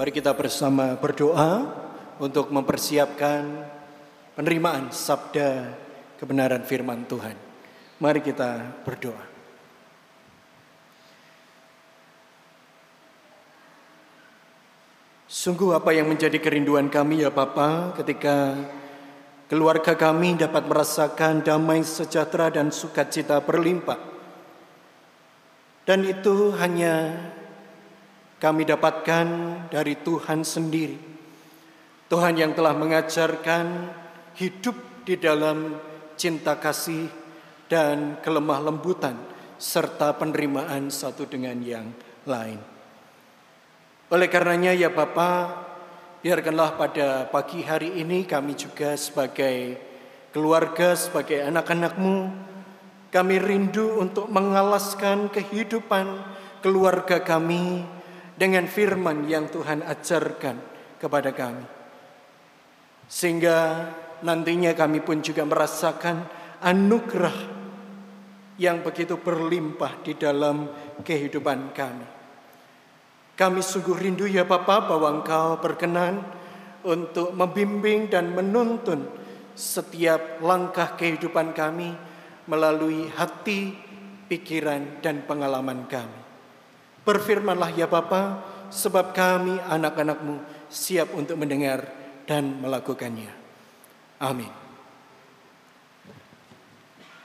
[0.00, 1.76] Mari kita bersama berdoa
[2.24, 3.68] untuk mempersiapkan
[4.32, 5.76] penerimaan sabda
[6.16, 7.36] kebenaran firman Tuhan.
[8.00, 9.20] Mari kita berdoa.
[15.28, 18.56] Sungguh apa yang menjadi kerinduan kami ya Bapa ketika
[19.52, 24.00] keluarga kami dapat merasakan damai sejahtera dan sukacita berlimpah.
[25.84, 27.20] Dan itu hanya
[28.40, 29.26] kami dapatkan
[29.68, 30.96] dari Tuhan sendiri.
[32.08, 33.66] Tuhan yang telah mengajarkan
[34.40, 35.76] hidup di dalam
[36.16, 37.06] cinta kasih
[37.68, 39.14] dan kelemah lembutan
[39.60, 41.92] serta penerimaan satu dengan yang
[42.24, 42.58] lain.
[44.10, 45.54] Oleh karenanya ya Bapa,
[46.24, 49.78] biarkanlah pada pagi hari ini kami juga sebagai
[50.34, 52.32] keluarga, sebagai anak-anakmu,
[53.14, 56.06] kami rindu untuk mengalaskan kehidupan
[56.58, 57.86] keluarga kami,
[58.40, 60.56] dengan firman yang Tuhan ajarkan
[60.96, 61.60] kepada kami.
[63.04, 63.84] Sehingga
[64.24, 66.24] nantinya kami pun juga merasakan
[66.64, 67.36] anugerah
[68.56, 70.72] yang begitu berlimpah di dalam
[71.04, 72.08] kehidupan kami.
[73.36, 76.24] Kami sungguh rindu ya Bapa bahwa Engkau berkenan
[76.84, 79.04] untuk membimbing dan menuntun
[79.52, 81.92] setiap langkah kehidupan kami
[82.48, 83.76] melalui hati,
[84.28, 86.19] pikiran, dan pengalaman kami.
[87.10, 88.38] Berfirmanlah ya Bapa,
[88.70, 90.38] sebab kami anak-anakmu
[90.70, 91.90] siap untuk mendengar
[92.22, 93.34] dan melakukannya.
[94.22, 94.46] Amin.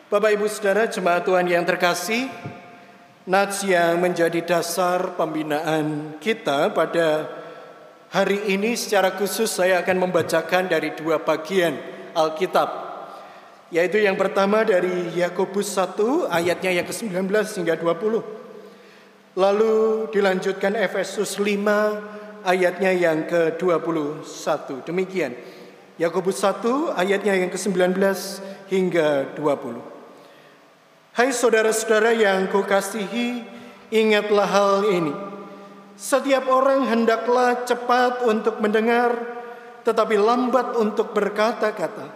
[0.09, 2.25] Bapak Ibu Saudara jemaat Tuhan yang terkasih,
[3.29, 7.29] Nats yang menjadi dasar pembinaan kita pada
[8.09, 11.77] hari ini secara khusus saya akan membacakan dari dua bagian
[12.17, 12.69] Alkitab.
[13.73, 18.44] Yaitu yang pertama dari Yakobus 1 ayatnya yang ke-19 hingga 20.
[19.35, 24.23] Lalu dilanjutkan Efesus 5 ayatnya yang ke-21.
[24.87, 25.35] Demikian.
[25.99, 27.99] Yakobus 1 ayatnya yang ke-19
[28.71, 31.19] hingga 20.
[31.19, 33.43] Hai saudara-saudara yang kukasihi,
[33.91, 35.11] ingatlah hal ini.
[35.99, 39.15] Setiap orang hendaklah cepat untuk mendengar,
[39.83, 42.07] tetapi lambat untuk berkata-kata,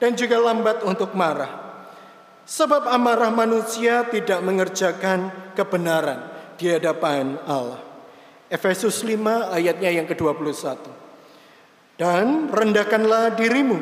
[0.00, 1.64] dan juga lambat untuk marah.
[2.48, 7.80] Sebab amarah manusia tidak mengerjakan kebenaran di hadapan Allah.
[8.50, 10.82] Efesus 5 ayatnya yang ke-21.
[11.98, 13.78] Dan rendahkanlah dirimu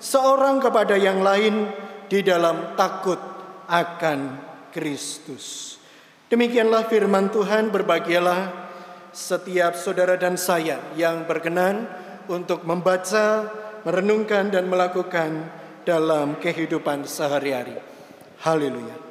[0.00, 1.68] seorang kepada yang lain
[2.06, 3.18] di dalam takut
[3.66, 4.40] akan
[4.70, 5.76] Kristus.
[6.26, 8.68] Demikianlah firman Tuhan, berbahagialah
[9.14, 11.88] setiap saudara dan saya yang berkenan
[12.28, 13.48] untuk membaca,
[13.86, 15.48] merenungkan dan melakukan
[15.86, 17.78] dalam kehidupan sehari-hari.
[18.42, 19.05] Haleluya.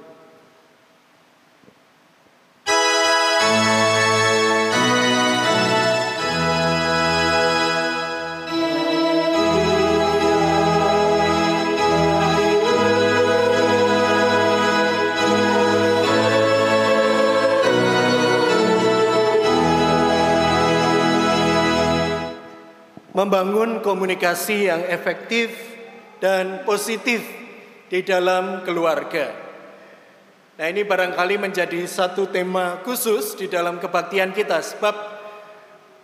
[23.25, 25.49] Membangun komunikasi yang efektif
[26.21, 27.25] dan positif
[27.89, 29.44] di dalam keluarga.
[30.55, 34.95] Nah, ini barangkali menjadi satu tema khusus di dalam kebaktian kita sebab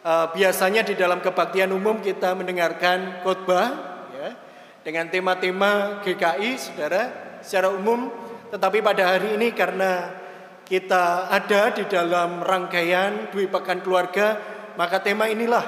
[0.03, 3.71] uh, biasanya di dalam kebaktian umum kita mendengarkan khotbah
[4.11, 4.35] ya,
[4.83, 7.03] dengan tema-tema GKI Saudara
[7.39, 8.11] secara umum,
[8.51, 10.19] tetapi pada hari ini karena
[10.67, 14.35] kita ada di dalam rangkaian Dwi Pekan Keluarga,
[14.75, 15.63] maka tema inilah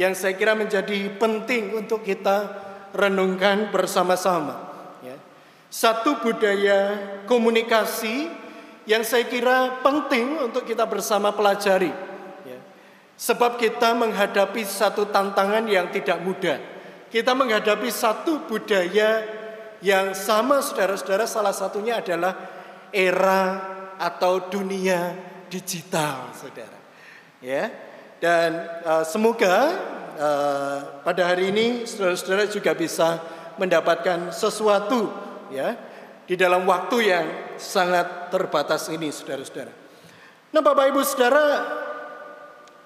[0.00, 2.56] yang saya kira menjadi penting untuk kita
[2.96, 4.73] renungkan bersama-sama.
[5.74, 6.94] Satu budaya
[7.26, 8.30] komunikasi
[8.86, 11.90] yang saya kira penting untuk kita bersama pelajari.
[12.46, 12.62] Ya.
[13.18, 16.62] Sebab kita menghadapi satu tantangan yang tidak mudah.
[17.10, 19.26] Kita menghadapi satu budaya
[19.82, 22.38] yang sama saudara-saudara salah satunya adalah
[22.94, 23.42] era
[23.98, 25.10] atau dunia
[25.50, 26.78] digital saudara.
[27.42, 27.74] Ya,
[28.22, 29.74] dan uh, semoga
[30.22, 33.18] uh, pada hari ini saudara-saudara juga bisa
[33.58, 35.78] mendapatkan sesuatu ya
[36.24, 37.26] di dalam waktu yang
[37.60, 39.72] sangat terbatas ini saudara-saudara.
[40.50, 41.46] Nah Bapak Ibu Saudara,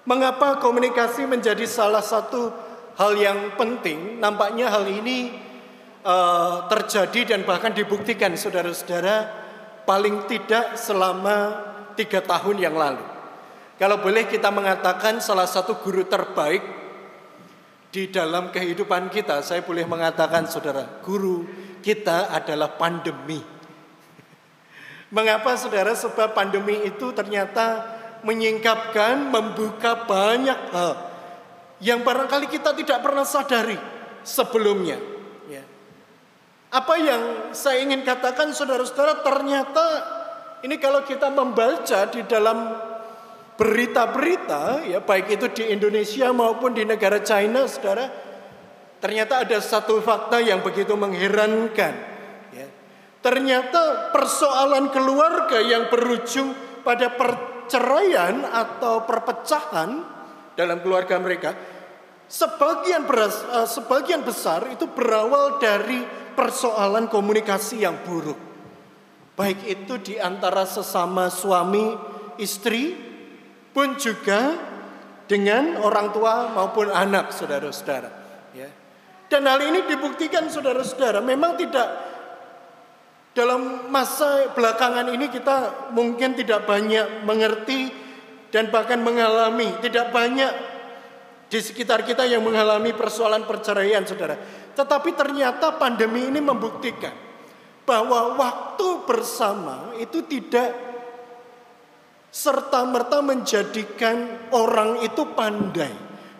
[0.04, 2.50] mengapa komunikasi menjadi salah satu
[2.98, 4.18] hal yang penting?
[4.18, 5.32] Nampaknya hal ini
[6.02, 9.46] uh, terjadi dan bahkan dibuktikan saudara-saudara
[9.86, 13.04] paling tidak selama tiga tahun yang lalu.
[13.78, 16.60] Kalau boleh kita mengatakan salah satu guru terbaik
[17.94, 21.46] di dalam kehidupan kita, saya boleh mengatakan saudara, guru
[21.80, 23.40] kita adalah pandemi.
[25.08, 25.96] Mengapa saudara?
[25.96, 31.08] Sebab pandemi itu ternyata menyingkapkan, membuka banyak hal
[31.78, 33.78] yang barangkali kita tidak pernah sadari
[34.26, 34.98] sebelumnya.
[35.46, 35.62] Ya.
[36.74, 39.86] Apa yang saya ingin katakan saudara-saudara ternyata
[40.66, 42.74] ini kalau kita membaca di dalam
[43.58, 48.06] berita-berita ya baik itu di Indonesia maupun di negara China saudara
[48.98, 51.94] ternyata ada satu fakta yang begitu mengherankan
[52.54, 52.66] ya.
[53.18, 56.54] Ternyata persoalan keluarga yang berujung
[56.86, 59.90] pada perceraian atau perpecahan
[60.54, 61.54] dalam keluarga mereka
[62.28, 66.04] Sebagian beras, uh, sebagian besar itu berawal dari
[66.36, 68.36] persoalan komunikasi yang buruk.
[69.32, 71.96] Baik itu di antara sesama suami
[72.36, 72.92] istri
[73.72, 74.60] pun juga
[75.24, 78.27] dengan orang tua maupun anak saudara-saudara.
[79.28, 81.88] Dan hal ini dibuktikan saudara-saudara memang tidak
[83.36, 87.92] dalam masa belakangan ini kita mungkin tidak banyak mengerti
[88.48, 90.50] dan bahkan mengalami tidak banyak
[91.48, 94.36] di sekitar kita yang mengalami persoalan perceraian, saudara.
[94.76, 97.12] Tetapi ternyata pandemi ini membuktikan
[97.88, 100.76] bahwa waktu bersama itu tidak
[102.28, 105.88] serta-merta menjadikan orang itu pandai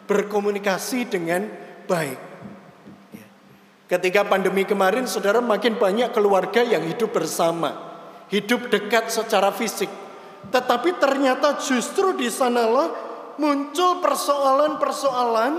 [0.04, 1.48] berkomunikasi dengan
[1.88, 2.27] baik.
[3.88, 7.72] Ketika pandemi kemarin, saudara makin banyak keluarga yang hidup bersama,
[8.28, 9.88] hidup dekat secara fisik.
[10.52, 12.92] Tetapi ternyata justru di sanalah
[13.40, 15.52] muncul persoalan-persoalan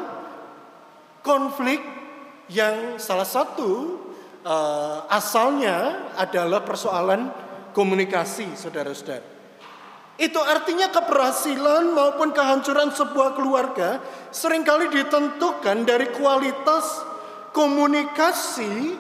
[1.26, 1.82] konflik
[2.54, 3.98] yang salah satu
[4.46, 7.34] uh, asalnya adalah persoalan
[7.74, 9.42] komunikasi, saudara-saudara.
[10.22, 17.10] Itu artinya keberhasilan maupun kehancuran sebuah keluarga sering kali ditentukan dari kualitas
[17.52, 18.96] komunikasi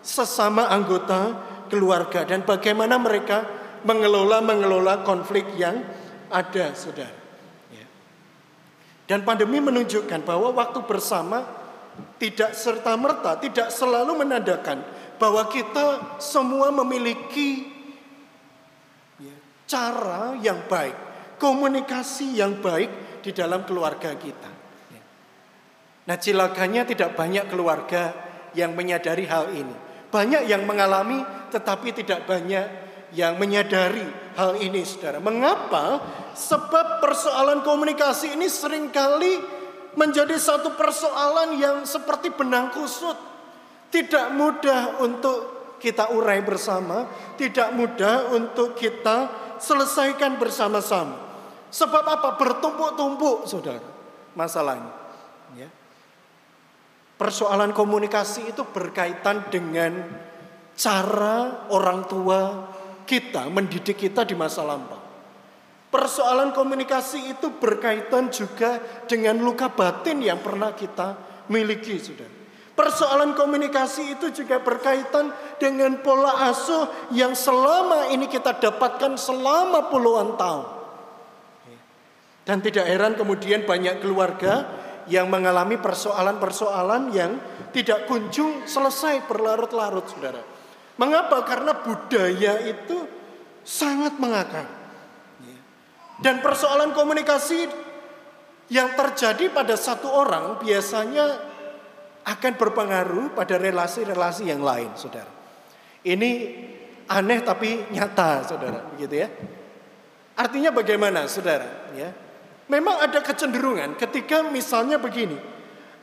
[0.00, 1.36] sesama anggota
[1.68, 3.44] keluarga dan bagaimana mereka
[3.86, 5.80] mengelola mengelola konflik yang
[6.30, 7.20] ada, saudara.
[9.10, 11.42] Dan pandemi menunjukkan bahwa waktu bersama
[12.22, 14.86] tidak serta-merta, tidak selalu menandakan
[15.18, 17.66] bahwa kita semua memiliki
[19.18, 19.34] ya,
[19.66, 20.94] cara yang baik,
[21.42, 24.59] komunikasi yang baik di dalam keluarga kita.
[26.08, 28.16] Nah, cilakanya tidak banyak keluarga
[28.56, 29.74] yang menyadari hal ini.
[30.10, 31.22] Banyak yang mengalami,
[31.54, 32.66] tetapi tidak banyak
[33.14, 34.06] yang menyadari
[34.38, 35.18] hal ini saudara.
[35.18, 36.02] Mengapa?
[36.34, 39.38] Sebab persoalan komunikasi ini sering kali
[39.98, 43.18] menjadi satu persoalan yang seperti benang kusut.
[43.90, 45.38] Tidak mudah untuk
[45.82, 49.26] kita urai bersama, tidak mudah untuk kita
[49.58, 51.18] selesaikan bersama-sama.
[51.74, 52.38] Sebab apa?
[52.38, 53.82] Bertumpuk-tumpuk, saudara.
[54.38, 54.99] Masalahnya.
[57.20, 59.92] Persoalan komunikasi itu berkaitan dengan
[60.72, 62.72] cara orang tua
[63.04, 64.96] kita, mendidik kita di masa lampau.
[65.92, 71.20] Persoalan komunikasi itu berkaitan juga dengan luka batin yang pernah kita
[71.52, 72.40] miliki, sudah.
[72.72, 75.28] Persoalan komunikasi itu juga berkaitan
[75.60, 80.66] dengan pola asuh yang selama ini kita dapatkan selama puluhan tahun.
[82.48, 87.38] Dan tidak heran kemudian banyak keluarga yang mengalami persoalan-persoalan yang
[87.70, 90.42] tidak kunjung selesai berlarut-larut, saudara.
[91.00, 91.40] Mengapa?
[91.46, 93.08] Karena budaya itu
[93.64, 94.66] sangat mengakar.
[96.20, 97.64] Dan persoalan komunikasi
[98.68, 101.40] yang terjadi pada satu orang biasanya
[102.28, 105.32] akan berpengaruh pada relasi-relasi yang lain, saudara.
[106.04, 106.30] Ini
[107.08, 109.28] aneh tapi nyata, saudara, begitu ya.
[110.36, 111.90] Artinya bagaimana, saudara?
[111.96, 112.12] Ya,
[112.70, 115.34] memang ada kecenderungan ketika misalnya begini,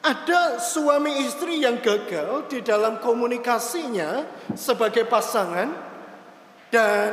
[0.04, 5.72] ada suami istri yang gagal di dalam komunikasinya sebagai pasangan
[6.68, 7.10] dan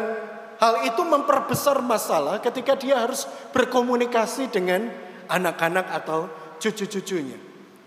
[0.59, 4.91] hal itu memperbesar masalah ketika dia harus berkomunikasi dengan
[5.31, 6.27] anak-anak atau
[6.59, 7.39] cucu-cucunya.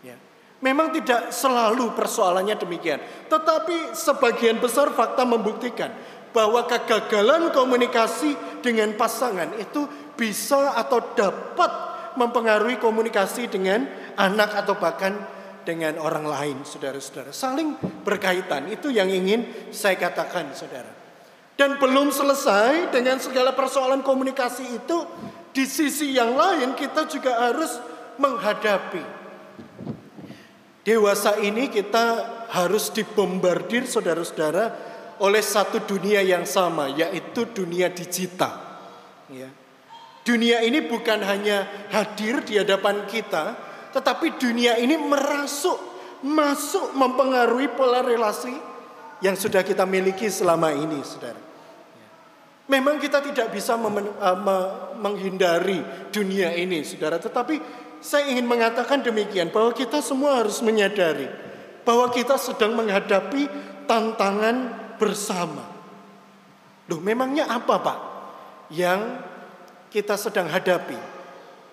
[0.02, 0.16] Ya.
[0.64, 5.92] Memang tidak selalu persoalannya demikian, tetapi sebagian besar fakta membuktikan
[6.36, 11.70] bahwa kegagalan komunikasi dengan pasangan itu bisa atau dapat
[12.18, 13.86] mempengaruhi komunikasi dengan
[14.18, 15.14] anak atau bahkan
[15.62, 17.30] dengan orang lain, saudara-saudara.
[17.30, 20.90] Saling berkaitan, itu yang ingin saya katakan, saudara.
[21.54, 24.98] Dan belum selesai dengan segala persoalan komunikasi itu,
[25.54, 27.78] di sisi yang lain kita juga harus
[28.18, 29.04] menghadapi.
[30.88, 32.06] Dewasa ini kita
[32.48, 34.72] harus dibombardir, saudara-saudara,
[35.20, 38.56] oleh satu dunia yang sama, yaitu dunia digital.
[39.28, 39.52] Ya.
[40.27, 43.55] Dunia ini bukan hanya hadir di hadapan kita,
[43.96, 45.79] tetapi dunia ini merasuk,
[46.19, 48.51] masuk mempengaruhi pola relasi
[49.24, 51.39] yang sudah kita miliki selama ini, saudara.
[52.67, 54.38] Memang kita tidak bisa uh,
[55.00, 57.15] menghindari dunia ini, saudara.
[57.24, 57.55] Tetapi
[58.03, 61.31] saya ingin mengatakan demikian bahwa kita semua harus menyadari
[61.88, 63.48] bahwa kita sedang menghadapi
[63.88, 65.63] tantangan bersama.
[66.91, 68.00] Loh, memangnya apa, Pak?
[68.75, 69.24] Yang
[69.98, 70.94] kita sedang hadapi.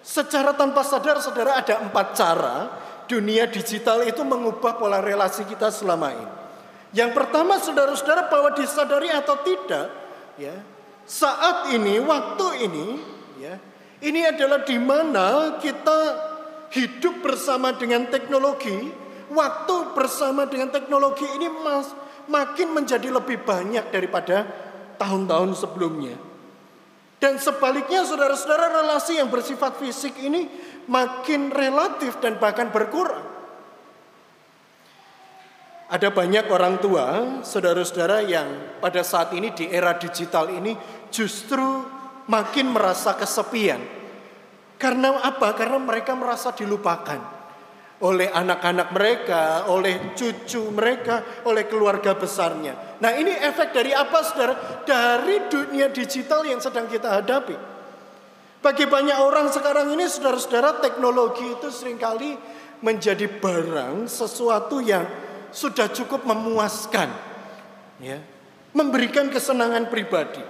[0.00, 2.56] Secara tanpa sadar, saudara, ada empat cara
[3.04, 6.32] dunia digital itu mengubah pola relasi kita selama ini.
[6.96, 9.92] Yang pertama, saudara-saudara, bahwa disadari atau tidak,
[10.40, 10.56] ya,
[11.04, 12.86] saat ini, waktu ini,
[13.44, 13.60] ya,
[14.00, 15.98] ini adalah di mana kita
[16.72, 18.88] hidup bersama dengan teknologi,
[19.28, 21.92] waktu bersama dengan teknologi ini mas,
[22.24, 24.48] makin menjadi lebih banyak daripada
[24.96, 26.33] tahun-tahun sebelumnya.
[27.24, 30.44] Dan sebaliknya saudara-saudara relasi yang bersifat fisik ini
[30.84, 33.24] makin relatif dan bahkan berkurang.
[35.88, 40.76] Ada banyak orang tua, saudara-saudara yang pada saat ini di era digital ini
[41.08, 41.88] justru
[42.28, 43.80] makin merasa kesepian.
[44.76, 45.56] Karena apa?
[45.56, 47.43] Karena mereka merasa dilupakan
[48.02, 52.98] oleh anak-anak mereka, oleh cucu mereka, oleh keluarga besarnya.
[52.98, 54.82] Nah, ini efek dari apa, Saudara?
[54.82, 57.54] Dari dunia digital yang sedang kita hadapi.
[58.58, 62.34] Bagi banyak orang sekarang ini, saudara-saudara, teknologi itu sering kali
[62.82, 65.06] menjadi barang sesuatu yang
[65.54, 67.12] sudah cukup memuaskan.
[68.02, 68.18] Ya,
[68.74, 70.42] memberikan kesenangan pribadi.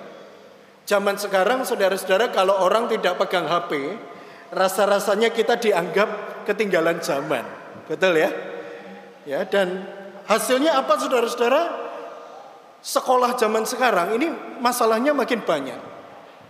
[0.88, 4.00] Zaman sekarang saudara-saudara kalau orang tidak pegang HP,
[4.52, 7.44] rasa-rasanya kita dianggap ketinggalan zaman.
[7.88, 8.30] Betul ya?
[9.24, 9.88] Ya, dan
[10.28, 11.82] hasilnya apa saudara-saudara?
[12.84, 14.28] Sekolah zaman sekarang ini
[14.60, 15.80] masalahnya makin banyak.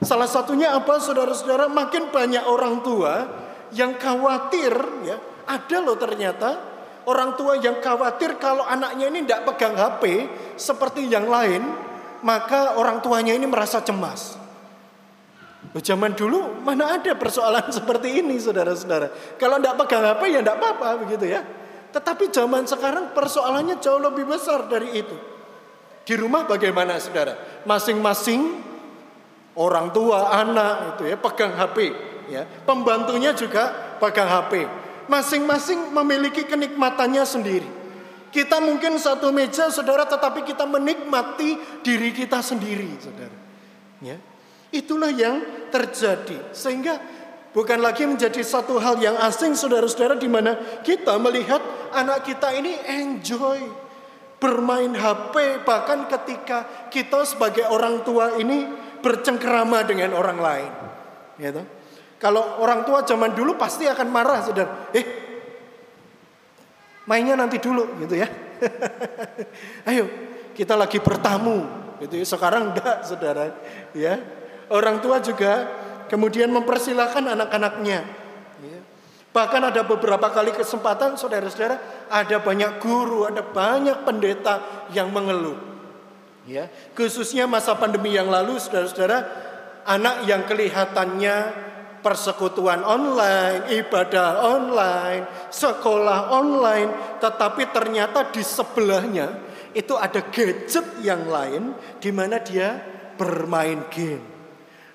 [0.03, 1.71] Salah satunya apa saudara-saudara?
[1.71, 3.15] Makin banyak orang tua
[3.71, 4.75] yang khawatir
[5.07, 6.75] ya, ada loh ternyata
[7.05, 10.25] Orang tua yang khawatir kalau anaknya ini tidak pegang HP
[10.57, 11.61] seperti yang lain,
[12.25, 14.41] maka orang tuanya ini merasa cemas.
[15.75, 19.39] Zaman dulu mana ada persoalan seperti ini saudara-saudara.
[19.41, 21.43] Kalau tidak pegang HP ya tidak apa-apa begitu ya.
[21.91, 25.15] Tetapi zaman sekarang persoalannya jauh lebih besar dari itu.
[26.05, 27.63] Di rumah bagaimana saudara?
[27.67, 28.61] Masing-masing
[29.59, 31.77] orang tua, anak itu ya pegang HP
[32.31, 32.43] ya.
[32.67, 37.69] Pembantunya juga pegang HP masing-masing memiliki kenikmatannya sendiri.
[38.35, 41.55] Kita mungkin satu meja, saudara, tetapi kita menikmati
[41.87, 43.37] diri kita sendiri, saudara.
[44.03, 44.19] Ya.
[44.75, 46.51] Itulah yang terjadi.
[46.51, 46.99] Sehingga
[47.55, 51.63] bukan lagi menjadi satu hal yang asing, saudara-saudara, di mana kita melihat
[51.95, 53.63] anak kita ini enjoy
[54.43, 58.67] bermain HP, bahkan ketika kita sebagai orang tua ini
[58.99, 60.73] bercengkerama dengan orang lain.
[61.39, 61.63] Gitu.
[62.19, 64.91] Kalau orang tua zaman dulu pasti akan marah, saudara.
[64.91, 65.07] Eh,
[67.07, 68.29] mainnya nanti dulu, gitu ya.
[69.89, 70.09] Ayo,
[70.57, 71.65] kita lagi bertamu,
[72.05, 72.27] gitu ya.
[72.27, 73.53] Sekarang enggak, saudara.
[73.93, 74.21] Ya,
[74.71, 75.69] orang tua juga
[76.09, 78.01] kemudian mempersilahkan anak-anaknya.
[78.63, 78.81] Ya.
[79.35, 85.59] Bahkan ada beberapa kali kesempatan, saudara-saudara, ada banyak guru, ada banyak pendeta yang mengeluh.
[86.45, 89.25] Ya, khususnya masa pandemi yang lalu, saudara-saudara,
[89.89, 91.37] anak yang kelihatannya
[92.05, 99.41] persekutuan online, ibadah online, sekolah online, tetapi ternyata di sebelahnya
[99.73, 102.77] itu ada gadget yang lain di mana dia
[103.17, 104.21] bermain game,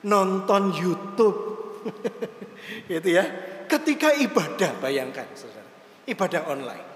[0.06, 1.40] nonton YouTube.
[2.92, 3.26] gitu ya.
[3.70, 5.68] Ketika ibadah bayangkan Saudara,
[6.10, 6.88] ibadah online.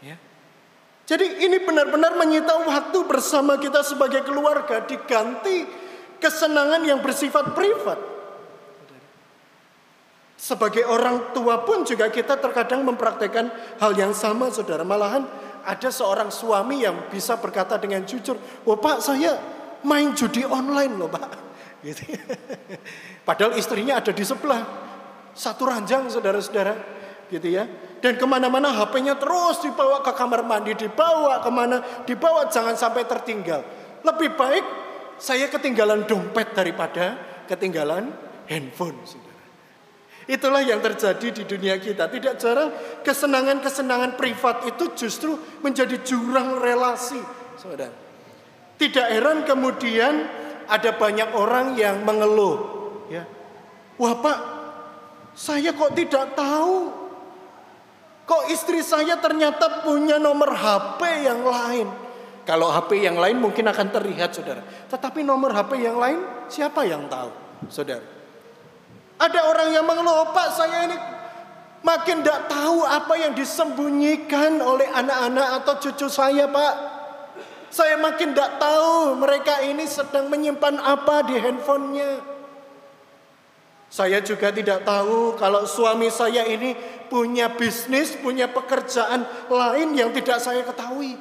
[0.00, 0.16] Ya.
[1.08, 5.68] Jadi ini benar-benar menyita waktu bersama kita sebagai keluarga diganti
[6.20, 7.98] kesenangan yang bersifat privat.
[10.38, 13.50] Sebagai orang tua pun juga kita terkadang mempraktekkan
[13.82, 14.86] hal yang sama saudara.
[14.86, 15.26] Malahan
[15.66, 19.34] ada seorang suami yang bisa berkata dengan jujur, oh pak saya
[19.82, 21.47] main judi online loh pak.
[21.82, 22.02] Gitu.
[23.28, 24.62] Padahal istrinya ada di sebelah.
[25.34, 26.74] Satu ranjang saudara-saudara.
[27.28, 27.68] Gitu ya.
[27.98, 33.04] Dan ke mana-mana HP-nya terus dibawa ke kamar mandi, dibawa ke mana, dibawa jangan sampai
[33.10, 33.66] tertinggal.
[34.06, 34.64] Lebih baik
[35.18, 37.18] saya ketinggalan dompet daripada
[37.50, 38.14] ketinggalan
[38.46, 39.02] handphone.
[39.02, 39.28] Saudara.
[40.28, 42.06] Itulah yang terjadi di dunia kita.
[42.06, 42.70] Tidak jarang
[43.00, 47.18] kesenangan-kesenangan privat itu justru menjadi jurang relasi,
[47.56, 47.90] saudara.
[48.78, 50.28] Tidak heran kemudian
[50.68, 52.56] ada banyak orang yang mengeluh,
[53.08, 53.24] ya.
[53.98, 54.38] Wah pak,
[55.34, 56.92] saya kok tidak tahu.
[58.28, 61.88] Kok istri saya ternyata punya nomor HP yang lain.
[62.44, 64.60] Kalau HP yang lain mungkin akan terlihat saudara.
[64.88, 67.32] Tetapi nomor HP yang lain siapa yang tahu
[67.72, 68.04] saudara.
[69.18, 70.96] Ada orang yang mengeluh, Pak saya ini
[71.82, 76.97] makin tidak tahu apa yang disembunyikan oleh anak-anak atau cucu saya Pak.
[77.68, 82.38] Saya makin tidak tahu mereka ini sedang menyimpan apa di handphonenya.
[83.88, 86.76] Saya juga tidak tahu kalau suami saya ini
[87.08, 91.16] punya bisnis, punya pekerjaan lain yang tidak saya ketahui.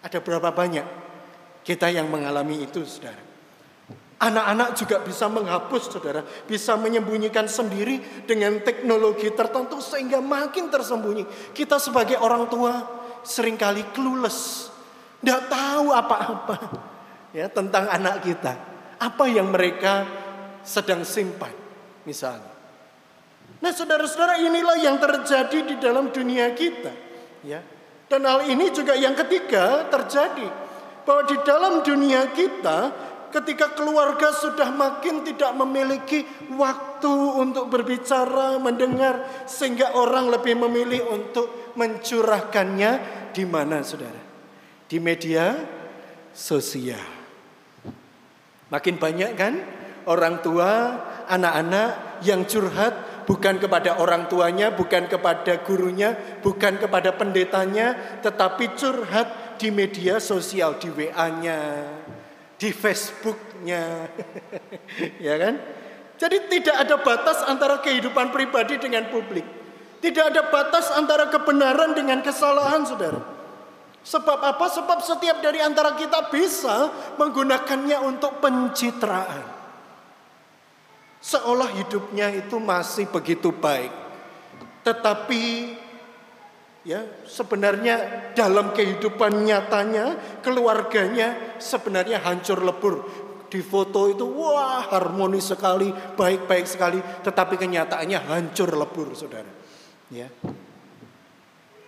[0.00, 0.84] Ada berapa banyak
[1.60, 3.28] kita yang mengalami itu, saudara?
[4.20, 11.24] Anak-anak juga bisa menghapus, saudara, bisa menyembunyikan sendiri dengan teknologi tertentu sehingga makin tersembunyi.
[11.52, 12.84] Kita sebagai orang tua
[13.20, 14.69] sering kali clueless,
[15.20, 16.56] tidak tahu apa-apa
[17.36, 18.52] ya tentang anak kita,
[18.96, 20.08] apa yang mereka
[20.64, 21.52] sedang simpan,
[22.04, 22.52] misalnya.
[23.60, 26.92] Nah, saudara-saudara, inilah yang terjadi di dalam dunia kita,
[27.44, 27.60] ya.
[28.10, 30.48] Dan hal ini juga yang ketiga terjadi
[31.06, 32.78] bahwa di dalam dunia kita
[33.30, 36.26] ketika keluarga sudah makin tidak memiliki
[36.58, 42.90] waktu untuk berbicara, mendengar, sehingga orang lebih memilih untuk mencurahkannya
[43.30, 44.29] di mana, saudara?
[44.90, 45.54] Di media
[46.34, 46.98] sosial.
[48.70, 49.54] Makin banyak kan
[50.10, 50.98] orang tua,
[51.30, 59.58] anak-anak yang curhat bukan kepada orang tuanya, bukan kepada gurunya, bukan kepada pendetanya, tetapi curhat
[59.62, 61.86] di media sosial, di WA-nya,
[62.58, 64.10] di Facebooknya,
[65.26, 65.54] ya kan?
[66.20, 69.46] Jadi tidak ada batas antara kehidupan pribadi dengan publik.
[70.00, 73.39] Tidak ada batas antara kebenaran dengan kesalahan, saudara.
[74.00, 74.66] Sebab apa?
[74.66, 76.88] Sebab setiap dari antara kita bisa
[77.20, 79.44] menggunakannya untuk pencitraan.
[81.20, 83.92] Seolah hidupnya itu masih begitu baik.
[84.80, 85.44] Tetapi
[86.80, 93.04] Ya, sebenarnya dalam kehidupan nyatanya keluarganya sebenarnya hancur lebur.
[93.52, 99.50] Di foto itu wah harmonis sekali, baik-baik sekali, tetapi kenyataannya hancur lebur, Saudara.
[100.08, 100.32] Ya.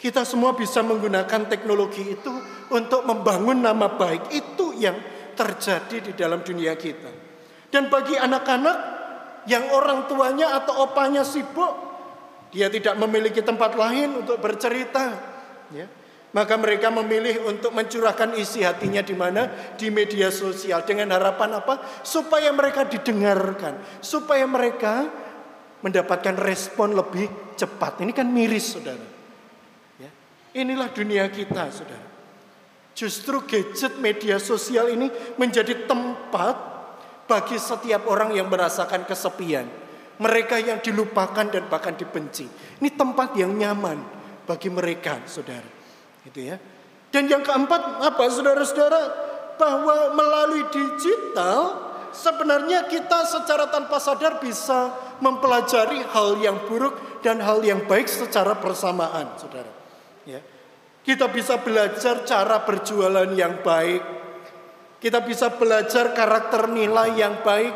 [0.03, 2.35] Kita semua bisa menggunakan teknologi itu
[2.75, 4.35] untuk membangun nama baik.
[4.35, 4.99] Itu yang
[5.39, 7.07] terjadi di dalam dunia kita.
[7.71, 8.77] Dan bagi anak-anak
[9.47, 11.95] yang orang tuanya atau opanya sibuk
[12.51, 15.15] dia tidak memiliki tempat lain untuk bercerita.
[15.71, 15.87] Ya.
[16.35, 19.73] Maka mereka memilih untuk mencurahkan isi hatinya di mana?
[19.79, 20.83] Di media sosial.
[20.83, 21.79] Dengan harapan apa?
[22.03, 24.03] Supaya mereka didengarkan.
[24.03, 25.07] Supaya mereka
[25.85, 28.03] mendapatkan respon lebih cepat.
[28.03, 29.12] Ini kan miris saudara.
[30.53, 32.11] Inilah dunia kita saudara.
[32.93, 35.09] Justru gadget media sosial ini
[35.41, 36.57] menjadi tempat
[37.25, 39.65] bagi setiap orang yang merasakan kesepian
[40.23, 42.47] mereka yang dilupakan dan bahkan dibenci.
[42.79, 43.99] Ini tempat yang nyaman
[44.47, 45.67] bagi mereka, saudara.
[46.23, 46.57] Itu ya.
[47.11, 49.03] Dan yang keempat apa, saudara-saudara?
[49.59, 57.61] Bahwa melalui digital sebenarnya kita secara tanpa sadar bisa mempelajari hal yang buruk dan hal
[57.67, 59.82] yang baik secara bersamaan, saudara.
[60.29, 60.41] Ya.
[61.03, 64.03] Kita bisa belajar cara berjualan yang baik.
[65.03, 67.75] Kita bisa belajar karakter nilai yang baik.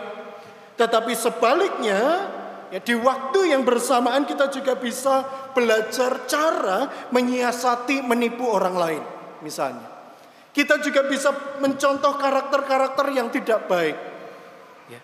[0.79, 2.31] Tetapi sebaliknya,
[2.67, 5.23] Ya, di waktu yang bersamaan kita juga bisa
[5.55, 9.03] belajar cara menyiasati menipu orang lain,
[9.39, 9.87] misalnya.
[10.51, 11.31] Kita juga bisa
[11.63, 13.97] mencontoh karakter-karakter yang tidak baik.
[14.91, 15.01] Ya.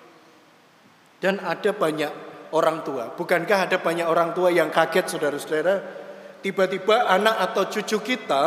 [1.23, 2.11] Dan ada banyak
[2.51, 3.13] orang tua.
[3.15, 6.02] Bukankah ada banyak orang tua yang kaget saudara-saudara?
[6.43, 8.45] Tiba-tiba anak atau cucu kita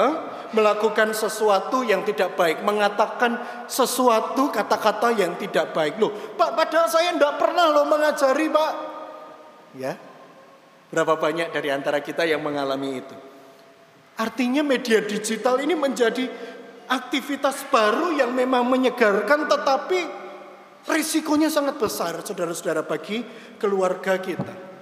[0.52, 2.60] melakukan sesuatu yang tidak baik.
[2.62, 5.96] Mengatakan sesuatu kata-kata yang tidak baik.
[6.00, 8.74] Loh Pak padahal saya tidak pernah loh mengajari Pak.
[9.80, 9.96] Ya.
[10.92, 13.16] Berapa banyak dari antara kita yang mengalami itu?
[14.16, 16.28] Artinya media digital ini menjadi
[16.88, 20.00] aktivitas baru yang memang menyegarkan tetapi
[20.88, 23.26] risikonya sangat besar saudara-saudara bagi
[23.60, 24.75] keluarga kita.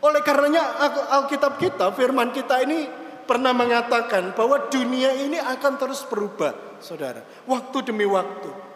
[0.00, 0.80] Oleh karenanya
[1.20, 2.88] Alkitab kita, firman kita ini
[3.28, 7.20] pernah mengatakan bahwa dunia ini akan terus berubah, saudara.
[7.44, 8.70] Waktu demi waktu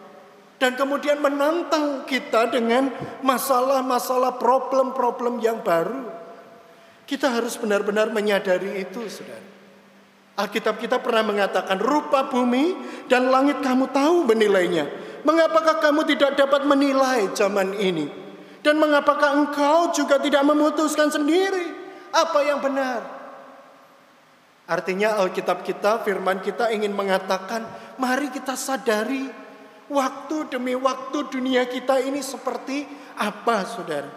[0.65, 2.89] dan kemudian menantang kita dengan
[3.21, 6.09] masalah-masalah problem-problem yang baru.
[7.05, 9.45] Kita harus benar-benar menyadari itu, saudara.
[10.41, 12.75] Alkitab kita pernah mengatakan, rupa bumi
[13.13, 14.89] dan langit kamu tahu menilainya.
[15.21, 18.24] Mengapakah kamu tidak dapat menilai zaman ini?
[18.65, 21.77] Dan mengapakah engkau juga tidak memutuskan sendiri
[22.09, 23.05] apa yang benar?
[24.65, 27.69] Artinya Alkitab kita, firman kita ingin mengatakan,
[28.01, 29.45] mari kita sadari
[29.85, 32.89] Waktu demi waktu dunia kita ini seperti
[33.21, 34.09] apa saudara?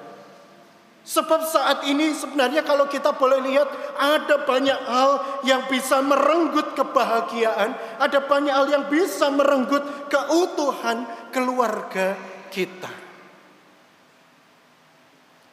[1.07, 5.11] Sebab saat ini sebenarnya kalau kita boleh lihat ada banyak hal
[5.47, 7.75] yang bisa merenggut kebahagiaan.
[7.99, 12.15] Ada banyak hal yang bisa merenggut keutuhan keluarga
[12.51, 13.06] kita.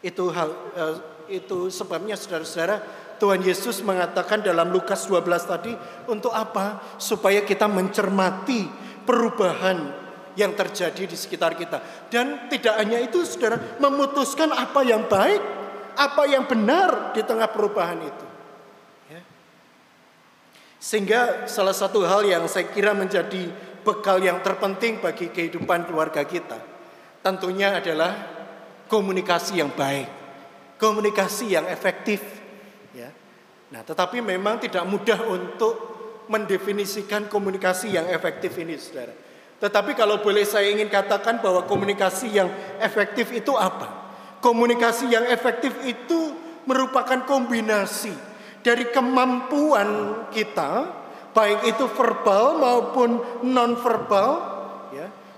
[0.04, 0.96] Itu hal eh,
[1.32, 2.84] itu sebabnya saudara-saudara
[3.16, 5.72] Tuhan Yesus mengatakan dalam Lukas 12 tadi
[6.10, 6.98] untuk apa?
[7.00, 8.68] Supaya kita mencermati
[9.08, 11.80] perubahan yang terjadi di sekitar kita.
[12.10, 15.40] Dan tidak hanya itu saudara, memutuskan apa yang baik,
[15.94, 18.26] apa yang benar di tengah perubahan itu.
[19.14, 19.22] Ya.
[20.82, 23.46] Sehingga salah satu hal yang saya kira menjadi
[23.86, 26.58] bekal yang terpenting bagi kehidupan keluarga kita.
[27.22, 28.33] Tentunya adalah
[28.88, 30.08] komunikasi yang baik,
[30.76, 32.20] komunikasi yang efektif.
[32.92, 33.10] Ya.
[33.72, 35.74] Nah, tetapi memang tidak mudah untuk
[36.28, 39.12] mendefinisikan komunikasi yang efektif ini, saudara.
[39.60, 44.12] Tetapi kalau boleh saya ingin katakan bahwa komunikasi yang efektif itu apa?
[44.44, 46.36] Komunikasi yang efektif itu
[46.68, 48.12] merupakan kombinasi
[48.64, 50.88] dari kemampuan kita,
[51.36, 54.30] baik itu verbal maupun non verbal.
[54.40, 54.53] Ya.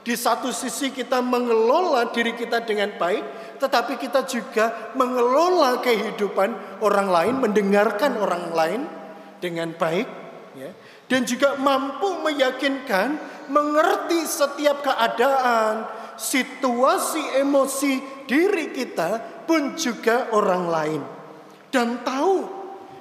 [0.06, 7.10] Di satu sisi kita mengelola diri kita dengan baik, tetapi kita juga mengelola kehidupan orang
[7.10, 8.80] lain, mendengarkan orang lain
[9.42, 10.06] dengan baik,
[10.54, 10.70] ya.
[11.10, 13.18] dan juga mampu meyakinkan
[13.50, 21.02] mengerti setiap keadaan, situasi emosi diri kita pun juga orang lain.
[21.74, 22.46] Dan tahu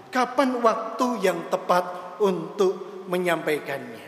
[0.10, 4.05] kapan waktu yang tepat untuk menyampaikannya.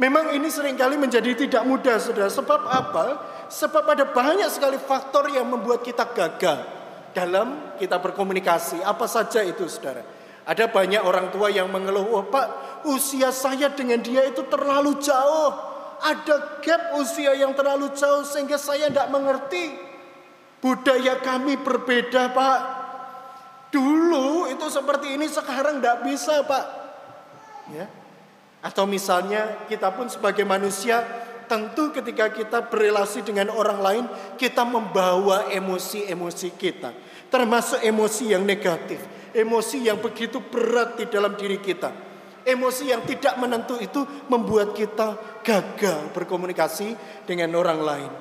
[0.00, 2.32] Memang ini sering kali menjadi tidak mudah saudara.
[2.32, 3.04] Sebab apa?
[3.52, 6.64] Sebab ada banyak sekali faktor yang membuat kita gagal
[7.12, 8.80] dalam kita berkomunikasi.
[8.80, 10.00] Apa saja itu saudara?
[10.48, 12.48] Ada banyak orang tua yang mengeluh, oh pak
[12.88, 15.52] usia saya dengan dia itu terlalu jauh.
[16.00, 19.76] Ada gap usia yang terlalu jauh sehingga saya tidak mengerti.
[20.64, 22.60] Budaya kami berbeda pak.
[23.68, 26.64] Dulu itu seperti ini sekarang tidak bisa pak.
[27.68, 27.99] Ya.
[28.60, 31.00] Atau misalnya kita pun sebagai manusia
[31.48, 34.04] tentu ketika kita berrelasi dengan orang lain
[34.36, 36.92] kita membawa emosi-emosi kita.
[37.32, 39.00] Termasuk emosi yang negatif
[39.34, 42.10] emosi yang begitu berat di dalam diri kita.
[42.40, 44.00] Emosi yang tidak menentu itu
[44.32, 46.96] membuat kita gagal berkomunikasi
[47.28, 48.12] dengan orang lain.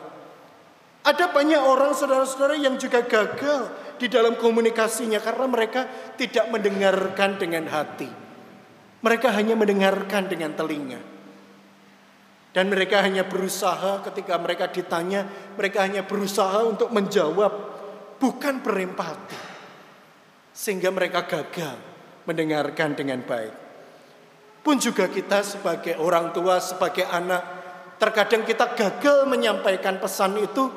[1.07, 5.87] Ada banyak orang saudara-saudara yang juga gagal di dalam komunikasinya karena mereka
[6.19, 8.28] tidak mendengarkan dengan hati.
[8.99, 10.99] Mereka hanya mendengarkan dengan telinga.
[12.49, 15.23] Dan mereka hanya berusaha ketika mereka ditanya,
[15.55, 17.53] mereka hanya berusaha untuk menjawab,
[18.19, 19.49] bukan berempati
[20.59, 21.79] sehingga mereka gagal
[22.27, 23.55] mendengarkan dengan baik.
[24.59, 27.41] Pun juga kita sebagai orang tua, sebagai anak,
[27.95, 30.67] terkadang kita gagal menyampaikan pesan itu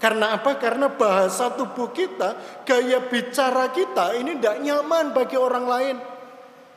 [0.00, 0.56] karena apa?
[0.56, 5.96] Karena bahasa tubuh kita, gaya bicara kita ini tidak nyaman bagi orang lain.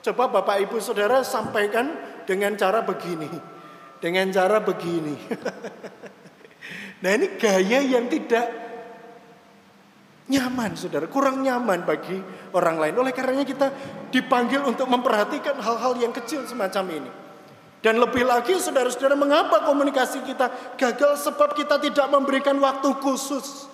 [0.04, 1.96] Coba Bapak Ibu Saudara sampaikan
[2.28, 3.32] dengan cara begini.
[4.04, 5.16] Dengan cara begini.
[7.02, 8.64] nah ini gaya yang tidak
[10.28, 12.20] nyaman saudara, kurang nyaman bagi
[12.52, 12.96] orang lain.
[13.00, 13.68] Oleh karenanya kita
[14.12, 17.12] dipanggil untuk memperhatikan hal-hal yang kecil semacam ini.
[17.84, 20.48] Dan lebih lagi saudara-saudara mengapa komunikasi kita
[20.80, 23.72] gagal sebab kita tidak memberikan waktu khusus.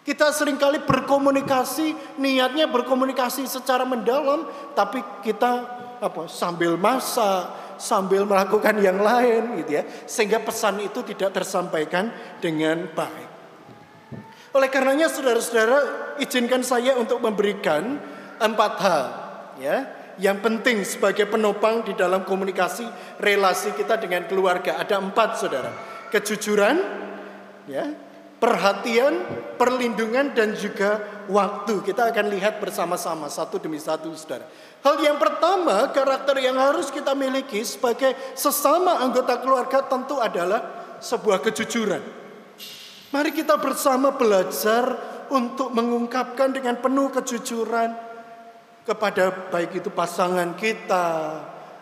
[0.00, 5.64] Kita sering kali berkomunikasi, niatnya berkomunikasi secara mendalam, tapi kita
[6.00, 9.84] apa sambil masak, sambil melakukan yang lain gitu ya.
[10.08, 12.08] Sehingga pesan itu tidak tersampaikan
[12.40, 13.28] dengan baik.
[14.56, 15.78] Oleh karenanya saudara-saudara
[16.18, 18.00] izinkan saya untuk memberikan
[18.40, 19.04] empat hal
[19.62, 19.76] ya
[20.18, 22.84] yang penting sebagai penopang di dalam komunikasi
[23.20, 24.76] relasi kita dengan keluarga.
[24.80, 25.70] Ada empat saudara.
[26.10, 26.76] Kejujuran,
[27.70, 27.94] ya,
[28.40, 29.22] perhatian,
[29.60, 31.84] perlindungan dan juga waktu.
[31.84, 34.48] Kita akan lihat bersama-sama satu demi satu saudara.
[34.80, 40.64] Hal yang pertama karakter yang harus kita miliki sebagai sesama anggota keluarga tentu adalah
[41.04, 42.00] sebuah kejujuran.
[43.12, 44.96] Mari kita bersama belajar
[45.28, 47.92] untuk mengungkapkan dengan penuh kejujuran
[48.88, 51.06] kepada baik itu pasangan kita,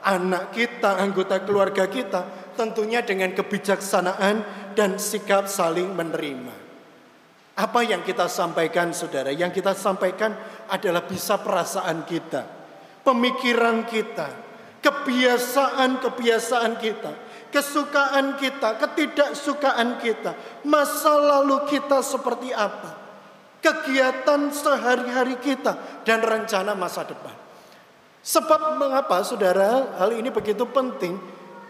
[0.03, 4.43] anak kita, anggota keluarga kita, tentunya dengan kebijaksanaan
[4.79, 6.55] dan sikap saling menerima.
[7.59, 9.35] Apa yang kita sampaikan saudara?
[9.35, 10.39] Yang kita sampaikan
[10.71, 12.47] adalah bisa perasaan kita,
[13.03, 14.31] pemikiran kita,
[14.79, 20.37] kebiasaan-kebiasaan kita kesukaan kita, ketidaksukaan kita,
[20.69, 22.93] masa lalu kita seperti apa,
[23.65, 27.33] kegiatan sehari-hari kita, dan rencana masa depan.
[28.21, 31.17] Sebab mengapa saudara hal ini begitu penting?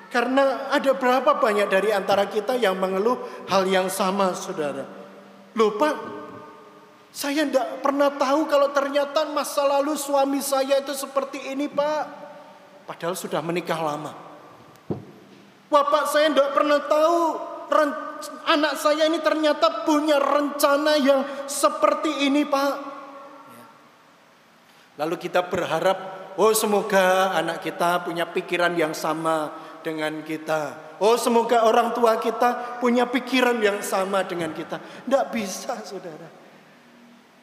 [0.09, 4.89] Karena ada berapa banyak dari antara kita yang mengeluh hal yang sama saudara.
[5.53, 5.93] Lupa,
[7.13, 12.05] saya tidak pernah tahu kalau ternyata masa lalu suami saya itu seperti ini pak.
[12.89, 14.17] Padahal sudah menikah lama.
[15.69, 17.37] Bapak saya tidak pernah tahu
[18.49, 22.75] anak saya ini ternyata punya rencana yang seperti ini Pak.
[24.99, 30.93] Lalu kita berharap, oh semoga anak kita punya pikiran yang sama dengan kita.
[31.01, 34.77] Oh semoga orang tua kita punya pikiran yang sama dengan kita.
[34.77, 36.29] Tidak bisa saudara.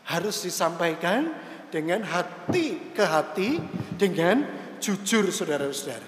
[0.05, 1.34] Harus disampaikan
[1.73, 3.58] dengan hati ke hati,
[3.97, 4.45] dengan
[4.77, 6.05] jujur saudara-saudara.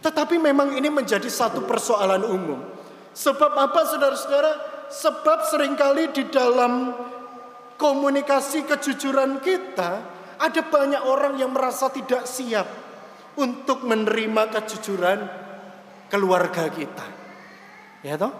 [0.00, 2.62] Tetapi memang ini menjadi satu persoalan umum.
[3.10, 4.52] Sebab apa saudara-saudara?
[4.90, 6.94] Sebab sering kali di dalam
[7.74, 9.90] komunikasi kejujuran kita,
[10.40, 12.68] ada banyak orang yang merasa tidak siap
[13.36, 15.39] untuk menerima kejujuran
[16.10, 17.06] keluarga kita.
[18.02, 18.34] Ya toh?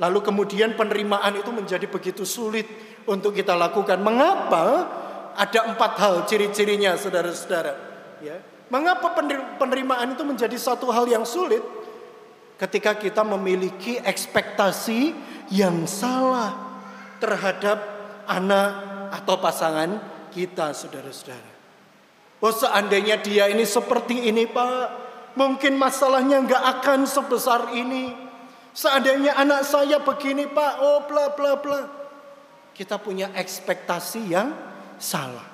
[0.00, 2.66] Lalu kemudian penerimaan itu menjadi begitu sulit
[3.06, 4.00] untuk kita lakukan.
[4.00, 4.88] Mengapa?
[5.36, 7.72] Ada empat hal ciri-cirinya saudara-saudara.
[8.24, 8.40] Ya.
[8.72, 9.12] Mengapa
[9.60, 11.60] penerimaan itu menjadi satu hal yang sulit?
[12.56, 15.12] Ketika kita memiliki ekspektasi
[15.52, 16.80] yang salah
[17.20, 17.78] terhadap
[18.24, 18.70] anak
[19.12, 19.90] atau pasangan
[20.32, 21.52] kita, saudara-saudara.
[22.42, 28.12] Oh seandainya dia ini seperti ini pak, mungkin masalahnya nggak akan sebesar ini.
[28.72, 31.80] Seandainya anak saya begini pak, oh bla bla bla.
[32.72, 34.48] Kita punya ekspektasi yang
[34.96, 35.44] salah.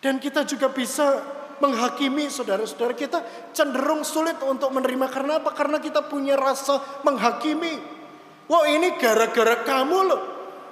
[0.00, 1.20] Dan kita juga bisa
[1.60, 3.20] menghakimi saudara-saudara kita
[3.52, 5.52] cenderung sulit untuk menerima karena apa?
[5.52, 8.00] Karena kita punya rasa menghakimi.
[8.48, 10.22] Wah ini gara-gara kamu loh.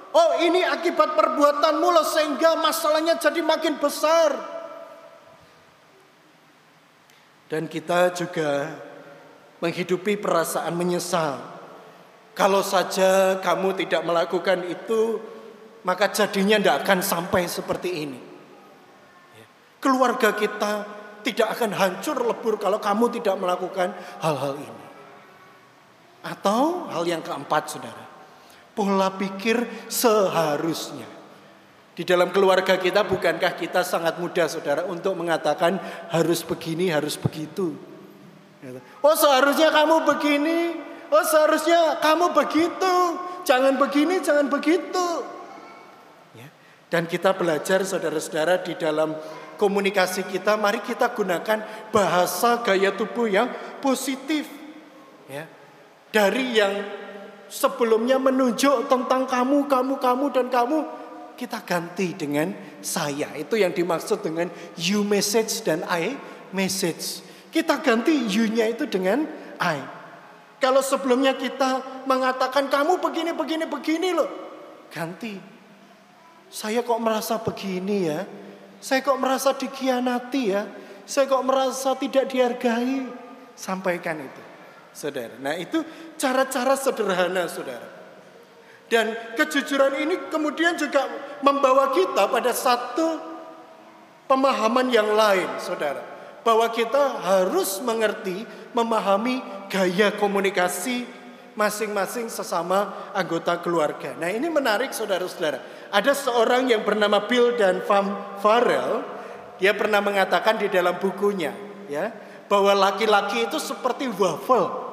[0.09, 4.58] Oh ini akibat perbuatanmu loh sehingga masalahnya jadi makin besar.
[7.49, 8.69] Dan kita juga
[9.59, 11.41] menghidupi perasaan menyesal.
[12.37, 15.19] Kalau saja kamu tidak melakukan itu,
[15.83, 18.21] maka jadinya tidak akan sampai seperti ini.
[19.35, 19.45] Ya.
[19.81, 20.87] Keluarga kita
[21.25, 23.91] tidak akan hancur lebur kalau kamu tidak melakukan
[24.23, 24.85] hal-hal ini.
[26.23, 28.09] Atau hal yang keempat, saudara
[28.79, 31.18] pola pikir seharusnya.
[31.99, 35.75] Di dalam keluarga kita bukankah kita sangat mudah saudara untuk mengatakan
[36.07, 37.75] harus begini, harus begitu.
[39.03, 40.79] Oh seharusnya kamu begini,
[41.11, 43.19] oh seharusnya kamu begitu.
[43.43, 45.27] Jangan begini, jangan begitu.
[46.39, 46.47] Ya.
[46.87, 49.19] Dan kita belajar saudara-saudara di dalam
[49.59, 53.51] komunikasi kita, mari kita gunakan bahasa gaya tubuh yang
[53.83, 54.47] positif.
[55.27, 55.51] Ya.
[56.15, 56.79] Dari yang
[57.51, 60.98] sebelumnya menunjuk tentang kamu, kamu, kamu, dan kamu,
[61.39, 62.51] kita ganti dengan
[62.83, 63.31] saya.
[63.39, 66.19] Itu yang dimaksud dengan you message dan I
[66.51, 67.23] message.
[67.47, 69.23] Kita ganti you-nya itu dengan
[69.55, 69.79] I.
[70.59, 74.27] Kalau sebelumnya kita mengatakan kamu begini, begini, begini loh.
[74.91, 75.39] Ganti.
[76.51, 78.27] Saya kok merasa begini ya.
[78.83, 80.67] Saya kok merasa dikhianati ya.
[81.07, 83.07] Saya kok merasa tidak dihargai.
[83.55, 84.41] Sampaikan itu
[84.91, 85.35] saudara.
[85.39, 85.79] Nah itu
[86.19, 87.98] cara-cara sederhana saudara.
[88.89, 91.05] Dan kejujuran ini kemudian juga
[91.45, 93.21] membawa kita pada satu
[94.25, 96.01] pemahaman yang lain saudara.
[96.41, 101.05] Bahwa kita harus mengerti, memahami gaya komunikasi
[101.53, 104.15] masing-masing sesama anggota keluarga.
[104.17, 105.91] Nah ini menarik saudara-saudara.
[105.93, 109.05] Ada seorang yang bernama Bill dan Van Farrell.
[109.59, 111.51] Dia pernah mengatakan di dalam bukunya
[111.91, 112.15] ya
[112.47, 114.89] bahwa laki-laki itu seperti waffle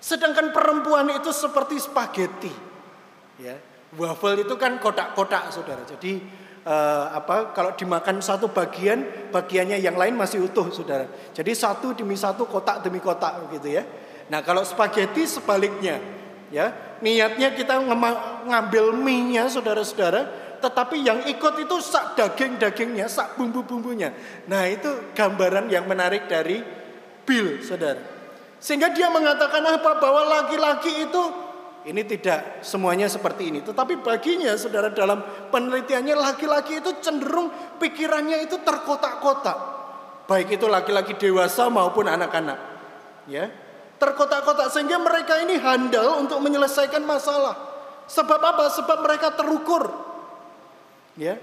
[0.00, 2.69] Sedangkan perempuan itu seperti spaghetti.
[3.40, 3.56] Ya.
[3.96, 5.82] Waffle itu kan kotak-kotak, Saudara.
[5.82, 6.22] Jadi
[6.62, 9.02] uh, apa kalau dimakan satu bagian,
[9.34, 11.08] bagiannya yang lain masih utuh, Saudara.
[11.34, 13.82] Jadi satu demi satu, kotak demi kotak gitu ya.
[14.30, 15.98] Nah, kalau spaghetti sebaliknya,
[16.54, 16.70] ya.
[17.00, 17.80] Niatnya kita
[18.46, 20.28] ngambil mie-nya, Saudara-saudara,
[20.60, 24.12] tetapi yang ikut itu sak daging-dagingnya, sak bumbu-bumbunya.
[24.46, 26.62] Nah, itu gambaran yang menarik dari
[27.24, 27.98] Bill, Saudara.
[28.60, 29.96] Sehingga dia mengatakan apa?
[29.96, 31.49] Bahwa laki-laki itu
[31.88, 33.60] ini tidak semuanya seperti ini.
[33.64, 37.48] Tetapi baginya saudara dalam penelitiannya laki-laki itu cenderung
[37.80, 39.58] pikirannya itu terkotak-kotak.
[40.28, 42.58] Baik itu laki-laki dewasa maupun anak-anak.
[43.24, 43.48] Ya,
[44.00, 47.56] terkotak-kotak sehingga mereka ini handal untuk menyelesaikan masalah.
[48.08, 48.64] Sebab apa?
[48.72, 49.88] Sebab mereka terukur.
[51.14, 51.36] Ya.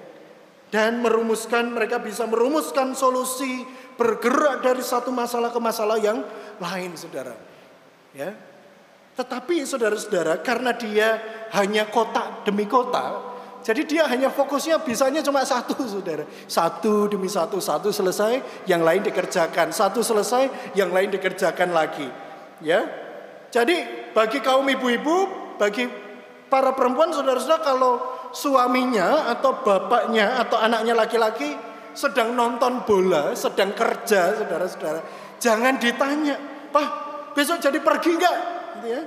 [0.68, 3.64] Dan merumuskan mereka bisa merumuskan solusi
[3.96, 6.20] bergerak dari satu masalah ke masalah yang
[6.60, 7.40] lain, saudara.
[8.12, 8.36] Ya,
[9.18, 11.18] tetapi saudara-saudara, karena dia
[11.58, 16.24] hanya kotak demi kotak, jadi dia hanya fokusnya bisanya cuma satu, saudara.
[16.46, 19.74] Satu demi satu, satu selesai, yang lain dikerjakan.
[19.74, 22.08] Satu selesai, yang lain dikerjakan lagi.
[22.62, 22.86] Ya,
[23.50, 25.28] jadi bagi kaum ibu-ibu,
[25.58, 25.90] bagi
[26.48, 27.94] para perempuan, saudara-saudara, kalau
[28.32, 31.58] suaminya atau bapaknya atau anaknya laki-laki
[31.98, 35.02] sedang nonton bola, sedang kerja, saudara-saudara,
[35.42, 36.38] jangan ditanya,
[36.70, 36.88] Pak,
[37.34, 38.57] besok jadi pergi enggak?
[38.78, 39.02] Gitu ya.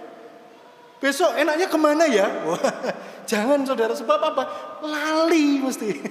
[1.01, 2.45] Besok enaknya ke mana ya?
[2.45, 2.61] Wah,
[3.31, 4.45] jangan saudara, sebab apa?
[4.85, 5.97] Lali mesti.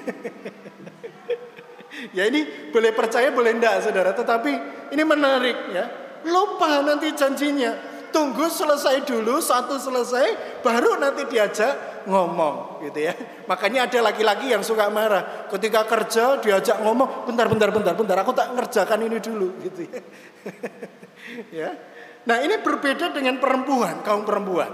[2.17, 4.49] ya ini boleh percaya boleh enggak saudara, tetapi
[4.89, 5.85] ini menarik ya.
[6.25, 8.01] Lupa nanti janjinya.
[8.09, 13.13] Tunggu selesai dulu, satu selesai, baru nanti diajak ngomong gitu ya.
[13.45, 15.45] Makanya ada laki-laki yang suka marah.
[15.45, 20.01] Ketika kerja diajak ngomong, bentar, bentar, bentar, bentar, aku tak ngerjakan ini dulu gitu ya.
[21.61, 21.69] ya.
[22.27, 24.71] Nah ini berbeda dengan perempuan, kaum perempuan.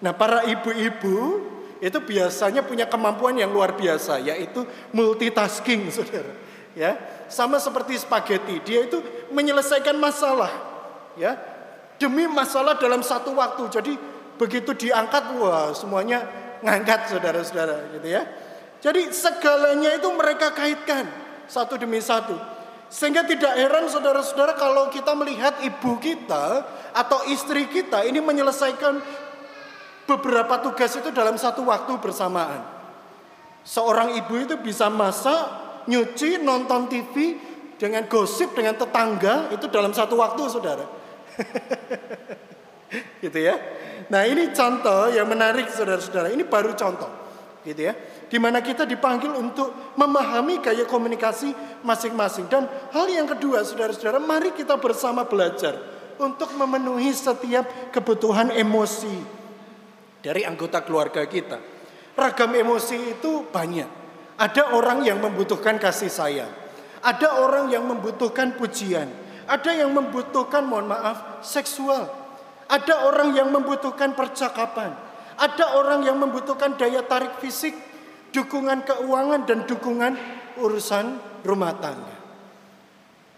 [0.00, 1.48] Nah para ibu-ibu
[1.80, 6.32] itu biasanya punya kemampuan yang luar biasa, yaitu multitasking, saudara.
[6.76, 6.94] Ya,
[7.26, 9.02] sama seperti spaghetti, dia itu
[9.34, 10.54] menyelesaikan masalah,
[11.18, 11.34] ya,
[11.98, 13.66] demi masalah dalam satu waktu.
[13.74, 13.92] Jadi
[14.38, 16.22] begitu diangkat, wah semuanya
[16.62, 18.22] ngangkat saudara-saudara gitu ya.
[18.80, 21.04] Jadi segalanya itu mereka kaitkan
[21.50, 22.59] satu demi satu.
[22.90, 28.98] Sehingga tidak heran saudara-saudara kalau kita melihat ibu kita atau istri kita ini menyelesaikan
[30.10, 32.66] beberapa tugas itu dalam satu waktu bersamaan.
[33.62, 35.38] Seorang ibu itu bisa masak,
[35.86, 37.38] nyuci, nonton TV
[37.78, 40.84] dengan gosip dengan tetangga itu dalam satu waktu saudara.
[43.22, 43.54] gitu ya.
[44.10, 46.34] Nah ini contoh yang menarik saudara-saudara.
[46.34, 47.08] Ini baru contoh.
[47.62, 47.94] Gitu ya.
[48.30, 51.50] Di mana kita dipanggil untuk memahami gaya komunikasi
[51.82, 52.46] masing-masing.
[52.46, 54.22] Dan hal yang kedua saudara-saudara.
[54.22, 55.74] Mari kita bersama belajar.
[56.20, 59.40] Untuk memenuhi setiap kebutuhan emosi.
[60.22, 61.58] Dari anggota keluarga kita.
[62.14, 63.88] Ragam emosi itu banyak.
[64.38, 66.52] Ada orang yang membutuhkan kasih sayang.
[67.02, 69.08] Ada orang yang membutuhkan pujian
[69.50, 72.06] ada yang membutuhkan, mohon maaf, seksual.
[72.70, 74.94] Ada orang yang membutuhkan percakapan.
[75.34, 77.74] Ada orang yang membutuhkan daya tarik fisik,
[78.30, 80.12] dukungan keuangan, dan dukungan
[80.58, 81.06] urusan
[81.42, 82.16] rumah tangga.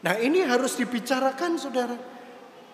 [0.03, 1.97] Nah ini harus dibicarakan saudara.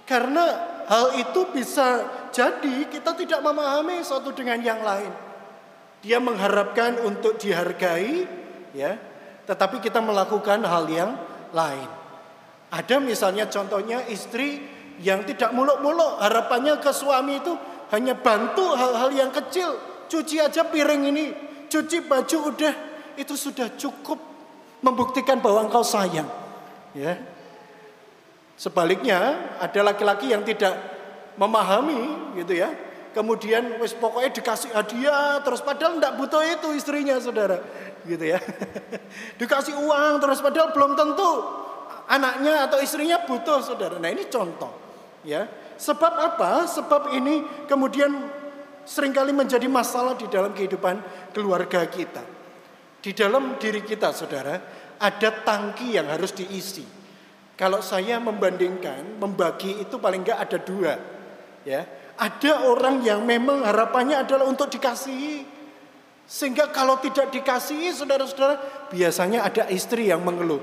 [0.08, 0.44] Karena
[0.88, 5.12] hal itu bisa jadi kita tidak memahami satu dengan yang lain.
[6.00, 8.24] Dia mengharapkan untuk dihargai,
[8.72, 8.96] ya,
[9.44, 11.12] tetapi kita melakukan hal yang
[11.52, 11.88] lain.
[12.72, 14.64] Ada misalnya contohnya istri
[15.04, 17.52] yang tidak muluk-muluk, harapannya ke suami itu
[17.92, 19.76] hanya bantu hal-hal yang kecil.
[20.08, 21.26] Cuci aja piring ini,
[21.68, 22.74] cuci baju udah
[23.20, 24.18] itu sudah cukup
[24.80, 26.26] membuktikan bahwa engkau sayang.
[26.94, 27.18] Ya.
[28.58, 30.74] Sebaliknya ada laki-laki yang tidak
[31.38, 32.74] memahami gitu ya.
[33.14, 37.62] Kemudian wis pokoknya dikasih hadiah terus padahal tidak butuh itu istrinya saudara
[38.06, 38.38] gitu ya.
[39.40, 41.30] dikasih uang terus padahal belum tentu
[42.06, 43.98] anaknya atau istrinya butuh saudara.
[43.98, 44.70] Nah ini contoh
[45.22, 45.46] ya.
[45.78, 46.66] Sebab apa?
[46.66, 48.10] Sebab ini kemudian
[48.88, 50.96] sering kali menjadi masalah di dalam kehidupan
[51.36, 52.24] keluarga kita.
[53.04, 54.56] Di dalam diri kita saudara
[54.96, 56.82] ada tangki yang harus diisi.
[57.58, 60.94] Kalau saya membandingkan, membagi itu paling enggak ada dua.
[61.68, 61.84] Ya,
[62.16, 65.44] ada orang yang memang harapannya adalah untuk dikasihi.
[66.24, 70.62] Sehingga kalau tidak dikasihi saudara-saudara, biasanya ada istri yang mengeluh.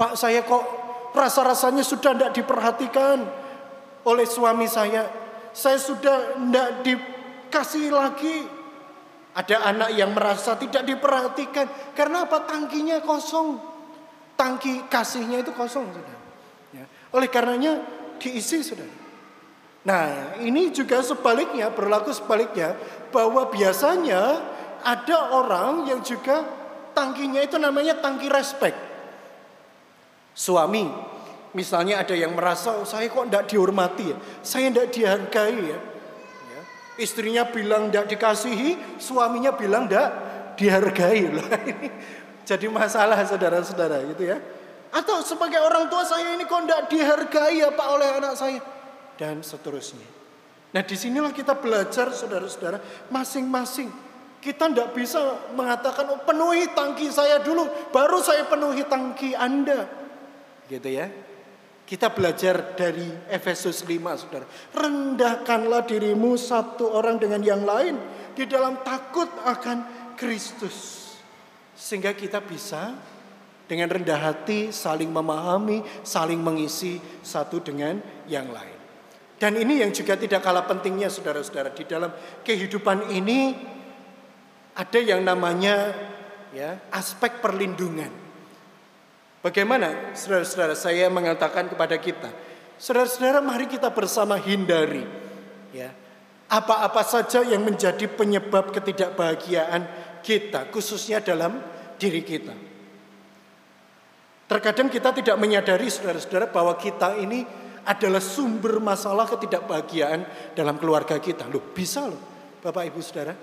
[0.00, 0.86] Pak saya kok
[1.16, 3.24] Rasa-rasanya sudah tidak diperhatikan
[4.04, 5.08] oleh suami saya.
[5.56, 6.84] Saya sudah tidak
[7.46, 8.36] dikasih lagi.
[9.36, 11.94] Ada anak yang merasa tidak diperhatikan.
[11.94, 12.42] Karena apa?
[12.48, 13.60] Tangkinya kosong.
[14.34, 15.86] Tangki kasihnya itu kosong.
[15.92, 16.18] Sudah.
[16.72, 16.84] Ya.
[17.14, 17.80] Oleh karenanya
[18.18, 18.88] diisi sudah.
[19.86, 22.74] Nah ini juga sebaliknya, berlaku sebaliknya.
[23.12, 24.40] Bahwa biasanya
[24.82, 26.42] ada orang yang juga
[26.96, 28.76] tangkinya itu namanya tangki respect.
[30.36, 30.88] Suami,
[31.56, 35.80] misalnya ada yang merasa oh, saya kok tidak dihormati ya, saya tidak dihargai ya.
[36.96, 37.02] Ya.
[37.04, 40.08] Istrinya bilang tidak dikasihi, suaminya bilang tidak
[40.56, 41.46] dihargai loh.
[42.48, 44.40] Jadi masalah saudara-saudara gitu ya.
[44.96, 48.60] Atau sebagai orang tua saya ini kok tidak dihargai ya Pak oleh anak saya
[49.20, 50.06] dan seterusnya.
[50.72, 52.80] Nah di sinilah kita belajar saudara-saudara
[53.12, 53.92] masing-masing.
[54.40, 59.90] Kita tidak bisa mengatakan oh, penuhi tangki saya dulu, baru saya penuhi tangki Anda.
[60.70, 61.10] Gitu ya.
[61.86, 64.42] Kita belajar dari Efesus 5 Saudara.
[64.74, 67.94] Rendahkanlah dirimu satu orang dengan yang lain
[68.34, 71.06] di dalam takut akan Kristus.
[71.78, 72.90] Sehingga kita bisa
[73.70, 78.74] dengan rendah hati saling memahami, saling mengisi satu dengan yang lain.
[79.38, 82.10] Dan ini yang juga tidak kalah pentingnya saudara-saudara di dalam
[82.42, 83.54] kehidupan ini
[84.74, 85.94] ada yang namanya
[86.50, 88.25] ya aspek perlindungan.
[89.46, 92.34] Bagaimana saudara-saudara saya mengatakan kepada kita,
[92.82, 95.06] saudara-saudara mari kita bersama hindari
[95.70, 95.94] ya
[96.50, 99.86] apa-apa saja yang menjadi penyebab ketidakbahagiaan
[100.26, 101.62] kita khususnya dalam
[101.94, 102.50] diri kita.
[104.50, 107.46] Terkadang kita tidak menyadari saudara-saudara bahwa kita ini
[107.86, 110.26] adalah sumber masalah ketidakbahagiaan
[110.58, 111.46] dalam keluarga kita.
[111.46, 112.18] Loh, bisa loh
[112.66, 113.38] Bapak Ibu Saudara.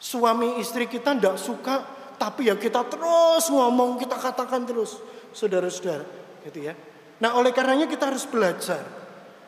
[0.00, 1.84] Suami istri kita tidak suka
[2.16, 5.00] tapi ya kita terus ngomong, kita katakan terus,
[5.36, 6.04] saudara-saudara,
[6.48, 6.74] gitu ya.
[7.20, 8.84] Nah, oleh karenanya kita harus belajar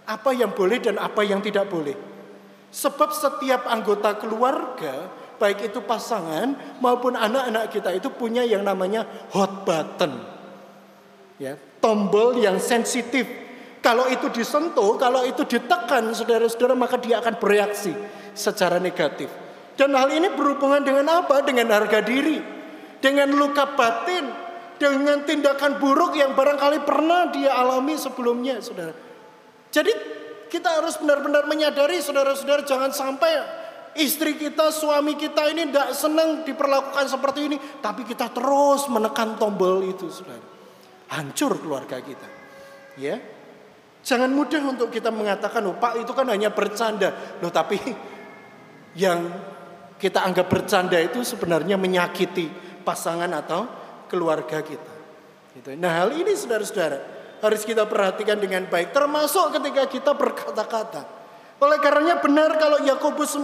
[0.08, 1.96] apa yang boleh dan apa yang tidak boleh.
[2.72, 9.64] Sebab setiap anggota keluarga, baik itu pasangan maupun anak-anak kita itu punya yang namanya hot
[9.64, 10.20] button.
[11.40, 13.24] Ya, tombol yang sensitif.
[13.78, 17.94] Kalau itu disentuh, kalau itu ditekan saudara-saudara maka dia akan bereaksi
[18.34, 19.30] secara negatif.
[19.78, 21.46] Dan hal ini berhubungan dengan apa?
[21.46, 22.57] Dengan harga diri
[22.99, 24.30] dengan luka batin,
[24.78, 28.94] dengan tindakan buruk yang barangkali pernah dia alami sebelumnya, saudara.
[29.74, 29.92] Jadi
[30.49, 33.30] kita harus benar-benar menyadari, saudara-saudara, jangan sampai
[33.99, 39.82] istri kita, suami kita ini tidak senang diperlakukan seperti ini, tapi kita terus menekan tombol
[39.84, 40.46] itu, saudara.
[41.09, 42.28] Hancur keluarga kita,
[42.96, 43.16] ya.
[43.99, 47.36] Jangan mudah untuk kita mengatakan, oh Pak itu kan hanya bercanda.
[47.42, 47.76] Loh tapi
[48.96, 49.26] yang
[49.99, 53.68] kita anggap bercanda itu sebenarnya menyakiti pasangan atau
[54.09, 54.95] keluarga kita.
[55.53, 55.76] Gitu.
[55.76, 58.97] Nah hal ini saudara-saudara harus kita perhatikan dengan baik.
[58.97, 61.05] Termasuk ketika kita berkata-kata.
[61.61, 63.36] Oleh karenanya benar kalau Yakobus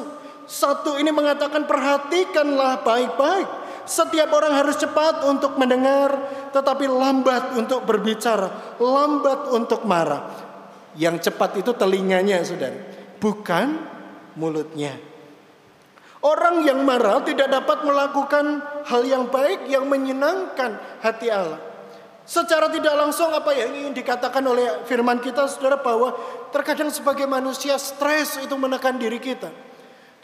[0.48, 3.48] satu ini mengatakan perhatikanlah baik-baik.
[3.84, 6.16] Setiap orang harus cepat untuk mendengar,
[6.56, 10.24] tetapi lambat untuk berbicara, lambat untuk marah.
[10.96, 12.80] Yang cepat itu telinganya, saudara,
[13.20, 13.76] bukan
[14.40, 14.96] mulutnya.
[16.24, 21.60] Orang yang marah tidak dapat melakukan hal yang baik yang menyenangkan hati Allah.
[22.24, 26.16] Secara tidak langsung apa yang ingin dikatakan oleh firman kita saudara bahwa
[26.48, 29.52] terkadang sebagai manusia stres itu menekan diri kita.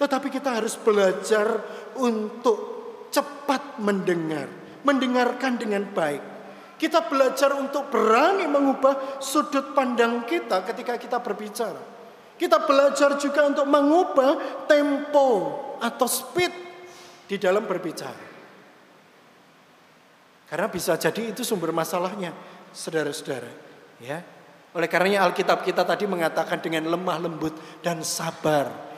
[0.01, 1.61] Tetapi kita harus belajar
[2.01, 2.59] untuk
[3.13, 4.49] cepat mendengar,
[4.81, 6.25] mendengarkan dengan baik.
[6.81, 11.85] Kita belajar untuk berani mengubah sudut pandang kita ketika kita berbicara.
[12.41, 16.53] Kita belajar juga untuk mengubah tempo atau speed
[17.27, 18.29] di dalam berbicara.
[20.51, 22.35] Karena bisa jadi itu sumber masalahnya,
[22.75, 23.51] saudara-saudara.
[24.03, 24.21] Ya,
[24.75, 28.91] oleh karenanya Alkitab kita tadi mengatakan dengan lemah lembut dan sabar.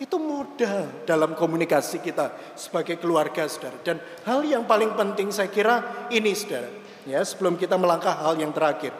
[0.00, 3.76] Itu modal dalam komunikasi kita sebagai keluarga, saudara.
[3.84, 6.70] Dan hal yang paling penting saya kira ini, saudara.
[7.04, 8.94] Ya, sebelum kita melangkah hal yang terakhir.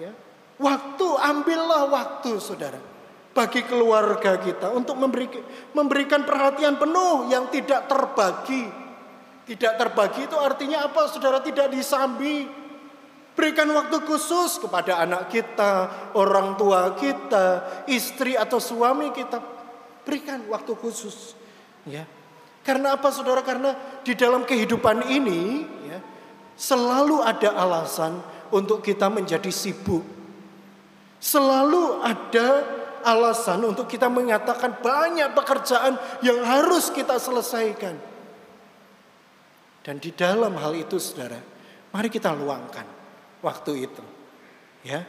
[0.00, 0.14] Ya,
[0.56, 2.95] waktu, ambillah waktu, saudara
[3.36, 5.28] bagi keluarga kita untuk memberi,
[5.76, 8.64] memberikan perhatian penuh yang tidak terbagi.
[9.44, 11.04] Tidak terbagi itu artinya apa?
[11.12, 12.48] Saudara tidak disambi.
[13.36, 15.72] Berikan waktu khusus kepada anak kita,
[16.16, 19.36] orang tua kita, istri atau suami kita.
[20.08, 21.36] Berikan waktu khusus.
[21.84, 22.08] Ya.
[22.64, 23.44] Karena apa saudara?
[23.44, 26.00] Karena di dalam kehidupan ini ya,
[26.56, 28.18] selalu ada alasan
[28.48, 30.02] untuk kita menjadi sibuk.
[31.20, 32.48] Selalu ada
[33.06, 35.94] alasan untuk kita mengatakan banyak pekerjaan
[36.26, 37.94] yang harus kita selesaikan.
[39.86, 41.38] Dan di dalam hal itu saudara,
[41.94, 42.82] mari kita luangkan
[43.46, 44.04] waktu itu.
[44.82, 45.06] Ya.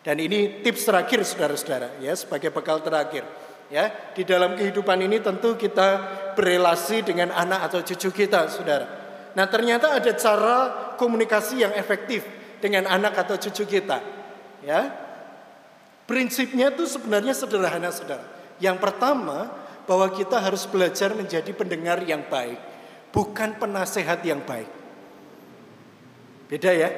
[0.00, 3.28] Dan ini tips terakhir saudara-saudara ya sebagai bekal terakhir.
[3.66, 5.98] Ya, di dalam kehidupan ini tentu kita
[6.38, 8.86] berelasi dengan anak atau cucu kita, saudara.
[9.34, 10.58] Nah, ternyata ada cara
[10.94, 12.22] komunikasi yang efektif
[12.62, 13.98] dengan anak atau cucu kita.
[14.62, 15.05] Ya,
[16.06, 18.22] Prinsipnya itu sebenarnya sederhana saudara.
[18.62, 19.50] Yang pertama
[19.90, 22.58] bahwa kita harus belajar menjadi pendengar yang baik.
[23.10, 24.70] Bukan penasehat yang baik.
[26.46, 26.90] Beda ya.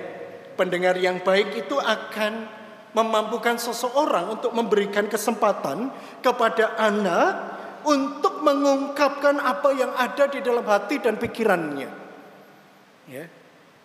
[0.60, 2.50] Pendengar yang baik itu akan
[2.92, 5.88] memampukan seseorang untuk memberikan kesempatan
[6.20, 7.30] kepada anak
[7.86, 11.90] untuk mengungkapkan apa yang ada di dalam hati dan pikirannya.
[13.08, 13.24] Ya.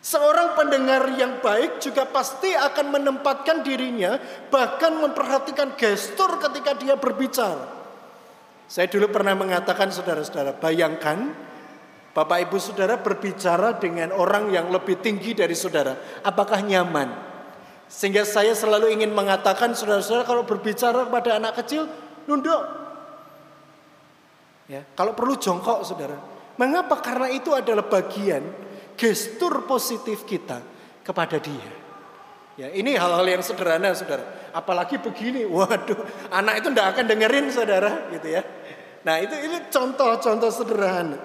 [0.04, 4.20] Seorang pendengar yang baik juga pasti akan menempatkan dirinya,
[4.51, 7.64] bahkan memperhatikan gestur ketika dia berbicara.
[8.68, 11.32] Saya dulu pernah mengatakan, saudara-saudara, bayangkan
[12.12, 17.08] Bapak Ibu Saudara berbicara dengan orang yang lebih tinggi dari saudara, apakah nyaman?
[17.88, 21.88] Sehingga saya selalu ingin mengatakan, saudara-saudara, kalau berbicara kepada anak kecil,
[22.28, 22.60] nunduk.
[24.68, 26.20] Ya, kalau perlu jongkok, saudara.
[26.60, 26.99] Mengapa?
[26.99, 28.43] Karena itu adalah bagian
[28.96, 30.62] gestur positif kita
[31.04, 31.84] kepada dia.
[32.54, 34.54] Ya, ini hal-hal yang sederhana, saudara.
[34.54, 35.98] Apalagi begini, waduh,
[36.30, 38.41] anak itu tidak akan dengerin, saudara, gitu ya.
[39.04, 41.20] Nah, itu ini contoh-contoh sederhana.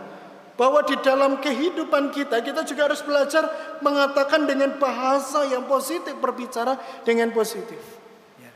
[0.58, 3.46] Bahwa di dalam kehidupan kita, kita juga harus belajar
[3.78, 6.74] mengatakan dengan bahasa yang positif, berbicara
[7.06, 7.78] dengan positif.
[8.42, 8.50] Ya.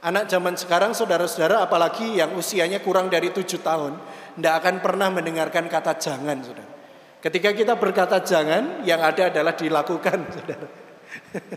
[0.00, 4.00] Anak zaman sekarang, saudara-saudara, apalagi yang usianya kurang dari tujuh tahun,
[4.40, 6.79] tidak akan pernah mendengarkan kata jangan, saudara.
[7.20, 10.68] Ketika kita berkata jangan, yang ada adalah dilakukan, saudara.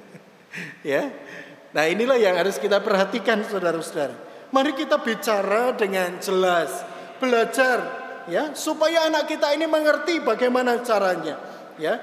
[0.92, 1.08] ya,
[1.72, 4.12] nah inilah yang harus kita perhatikan, saudara-saudara.
[4.52, 6.84] Mari kita bicara dengan jelas,
[7.18, 7.80] belajar
[8.28, 11.40] ya, supaya anak kita ini mengerti bagaimana caranya,
[11.80, 11.96] ya.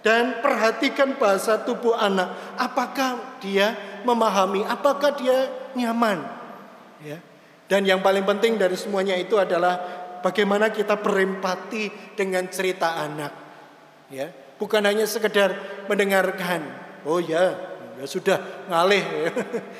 [0.00, 3.76] Dan perhatikan bahasa tubuh anak, apakah dia
[4.08, 6.24] memahami, apakah dia nyaman,
[7.04, 7.20] ya.
[7.66, 13.32] Dan yang paling penting dari semuanya itu adalah bagaimana kita berempati dengan cerita anak,
[14.10, 14.26] ya.
[14.58, 16.66] Bukan hanya sekedar mendengarkan,
[17.06, 17.54] oh ya,
[17.94, 19.30] ya sudah ngalih.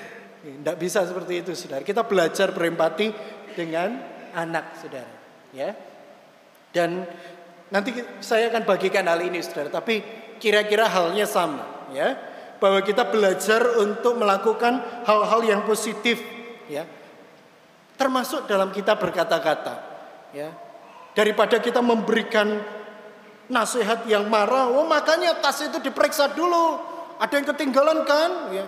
[0.46, 1.82] Tidak bisa seperti itu, saudara.
[1.82, 3.10] Kita belajar berempati
[3.58, 3.98] dengan
[4.30, 5.10] anak, saudara.
[5.50, 5.74] Ya,
[6.70, 7.08] dan
[7.72, 9.72] nanti saya akan bagikan hal ini, saudara.
[9.72, 10.04] Tapi
[10.38, 12.14] kira-kira halnya sama, ya.
[12.62, 16.22] Bahwa kita belajar untuk melakukan hal-hal yang positif,
[16.70, 16.86] ya.
[17.96, 19.95] Termasuk dalam kita berkata-kata,
[20.32, 20.50] ya.
[21.16, 22.60] Daripada kita memberikan
[23.46, 26.78] nasihat yang marah, oh makanya tas itu diperiksa dulu.
[27.16, 28.52] Ada yang ketinggalan kan?
[28.52, 28.66] Ya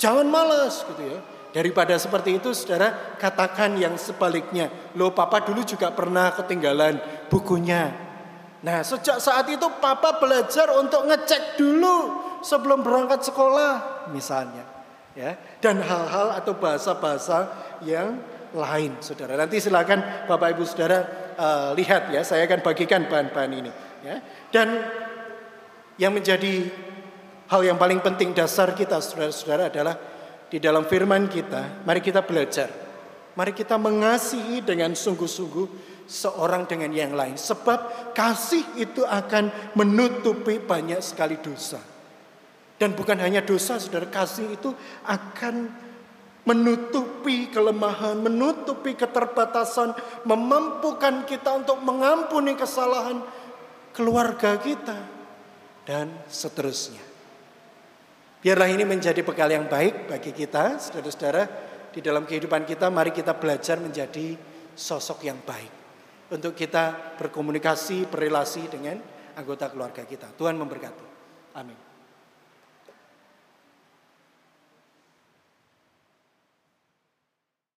[0.00, 1.20] Jangan malas gitu ya.
[1.52, 4.72] Daripada seperti itu saudara katakan yang sebaliknya.
[4.96, 6.96] Loh papa dulu juga pernah ketinggalan
[7.28, 7.92] bukunya.
[8.64, 14.64] Nah sejak saat itu papa belajar untuk ngecek dulu sebelum berangkat sekolah misalnya.
[15.12, 17.52] ya Dan hal-hal atau bahasa-bahasa
[17.84, 18.16] yang
[18.54, 19.38] lain saudara.
[19.38, 20.98] Nanti silakan bapak ibu saudara
[21.38, 23.70] uh, lihat ya saya akan bagikan bahan-bahan ini.
[24.02, 24.16] ya
[24.50, 24.68] Dan
[26.00, 26.66] yang menjadi
[27.50, 29.98] Hal yang paling penting dasar kita saudara-saudara adalah
[30.46, 32.70] di dalam firman kita, mari kita belajar.
[33.34, 35.66] Mari kita mengasihi dengan sungguh-sungguh
[36.06, 37.34] seorang dengan yang lain.
[37.34, 41.82] Sebab kasih itu akan menutupi banyak sekali dosa.
[42.78, 44.70] Dan bukan hanya dosa, saudara, kasih itu
[45.02, 45.74] akan
[46.44, 49.92] menutupi kelemahan, menutupi keterbatasan,
[50.24, 53.20] memampukan kita untuk mengampuni kesalahan
[53.92, 54.96] keluarga kita,
[55.84, 57.02] dan seterusnya.
[58.40, 61.44] Biarlah ini menjadi bekal yang baik bagi kita, saudara-saudara,
[61.92, 62.88] di dalam kehidupan kita.
[62.88, 64.38] Mari kita belajar menjadi
[64.72, 65.72] sosok yang baik
[66.32, 68.96] untuk kita berkomunikasi, berrelasi dengan
[69.36, 70.32] anggota keluarga kita.
[70.38, 71.04] Tuhan memberkati.
[71.58, 71.89] Amin.